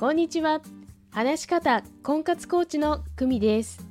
[0.00, 0.62] こんにちは。
[1.10, 3.86] 話し方婚活コーチの久美です。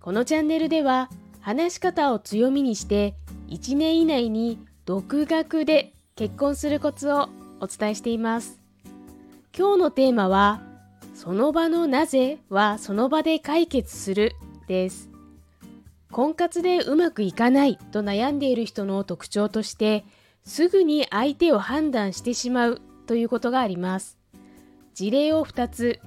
[0.00, 1.08] このチャンネルでは
[1.40, 3.14] 話し方を強みにして
[3.48, 7.28] 1年以内に独学で結婚するコツを
[7.60, 8.58] お伝えしています。
[9.56, 10.62] 今日のテーマは
[11.14, 14.34] その場のなぜはその場で解決する
[14.66, 15.10] です。
[16.10, 20.04] 婚活でうまくいかないと悩んでいる人の特徴として
[20.42, 24.21] すぐに相手を判断してしまうということがあります。
[24.94, 26.00] 事例を2つ。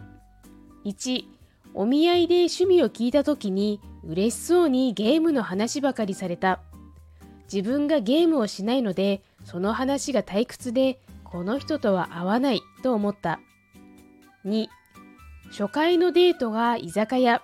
[0.85, 1.25] 1
[1.73, 6.59] お見合いで趣味を聞いた時に嬉しそうにゲームの話ばかりされた。
[7.51, 13.39] 自分がゲームをしないのでその話が退屈でこの人とは合わないと思った。
[14.45, 14.67] 2
[15.49, 17.41] 初回のデートが居酒屋。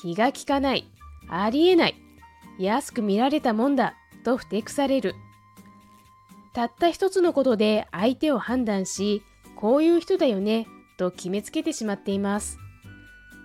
[0.00, 0.86] 気が利かない。
[1.28, 1.94] ありえない。
[2.58, 3.94] 安く見られたもんだ。
[4.24, 5.14] とふてくされる。
[6.52, 9.22] たった一つのことで相手を判断し
[9.56, 10.66] こういう人だよね
[10.98, 12.58] と決めつけてしまっています。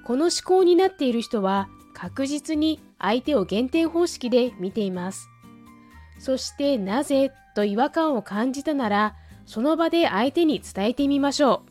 [0.06, 5.28] この思考になっている人は確実に相手を減点方式で見ています。
[6.20, 11.64] そしてなぜと違和感を感じたならその場で相手に伝えてみましょ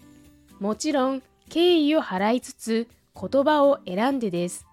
[0.59, 0.63] う。
[0.63, 4.67] もちろん敬意を払いつつ言葉を選んでです。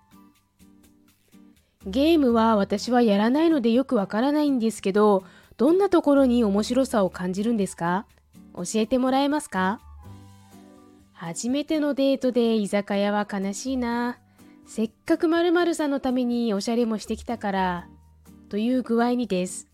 [1.86, 5.24] ゲームは私はやらないのでよくわからないんですけど
[5.56, 8.06] どんなところに面白さを感じるんですか？
[8.56, 9.80] 教えてもらえますか？
[11.14, 14.20] 初めてのデートで居酒屋は悲しいな。
[14.66, 17.88] せっかく〇〇さんのためにおしゃれもしてきたから、
[18.50, 19.68] という具合にです。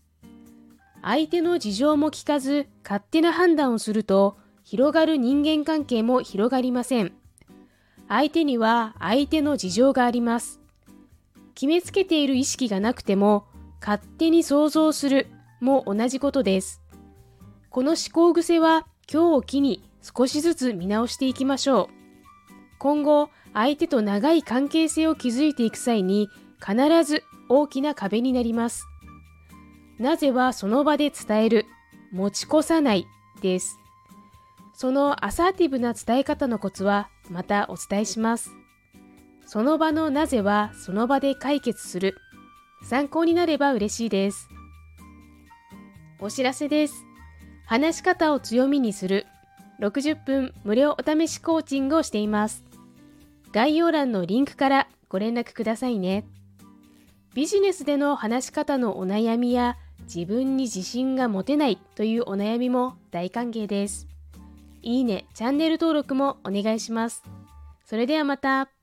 [1.02, 7.12] 相手の事情も聞かず勝手な判断をすると広がる人間関係も広がりません。
[8.08, 10.60] 相手には相手の事情があります。
[11.54, 13.46] 決めつけている意識がなくても
[13.80, 15.28] 勝手に想像する
[15.60, 16.80] も同じことです。
[17.74, 21.94] この思考癖は今日を機に少しずつ見直していきましょう。
[22.78, 26.28] 今後、相手と長い関係性を築いていく際に
[26.64, 28.86] 必ず大きな壁になります。
[29.98, 31.66] なぜはその場で伝える、
[32.12, 33.08] 持ち越さない
[33.42, 33.76] です。
[34.72, 38.52] そのアサーティブな伝え方のコツはまたお伝えします。
[39.46, 42.18] その場のなぜはその場で解決する。
[42.84, 44.48] 参考になれば嬉しいです。
[46.20, 47.04] お知らせです。
[47.66, 49.26] 話し方を強みにする
[49.80, 52.64] 60分無料お試しコーチングをしています。
[53.52, 56.24] 概要欄のリンクからご連絡くださいね。
[57.34, 64.06] ビジネスでの話し方のお悩みや自分に自信が持てないというお悩みも大歓迎です。
[64.82, 67.22] いいね、チャンネル登録もお願いします。
[67.86, 68.73] それではまた。